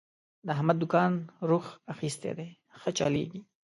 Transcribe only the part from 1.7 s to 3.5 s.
اخستی دی، ښه چلېږي.